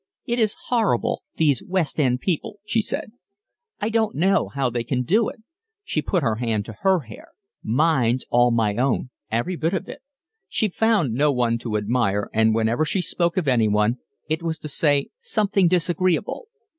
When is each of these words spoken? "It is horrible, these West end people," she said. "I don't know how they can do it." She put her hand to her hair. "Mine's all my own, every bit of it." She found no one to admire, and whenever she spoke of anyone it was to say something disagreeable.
"It 0.25 0.39
is 0.39 0.55
horrible, 0.69 1.21
these 1.35 1.61
West 1.63 1.99
end 1.99 2.21
people," 2.21 2.57
she 2.65 2.81
said. 2.81 3.11
"I 3.79 3.89
don't 3.89 4.15
know 4.15 4.47
how 4.47 4.71
they 4.71 4.83
can 4.83 5.03
do 5.03 5.29
it." 5.29 5.43
She 5.83 6.01
put 6.01 6.23
her 6.23 6.37
hand 6.37 6.65
to 6.65 6.73
her 6.81 7.01
hair. 7.01 7.33
"Mine's 7.61 8.25
all 8.31 8.49
my 8.49 8.77
own, 8.77 9.11
every 9.29 9.55
bit 9.55 9.75
of 9.75 9.87
it." 9.87 10.01
She 10.49 10.69
found 10.69 11.13
no 11.13 11.31
one 11.31 11.59
to 11.59 11.77
admire, 11.77 12.31
and 12.33 12.55
whenever 12.55 12.83
she 12.83 12.99
spoke 13.03 13.37
of 13.37 13.47
anyone 13.47 13.99
it 14.27 14.41
was 14.41 14.57
to 14.65 14.67
say 14.67 15.09
something 15.19 15.67
disagreeable. 15.67 16.47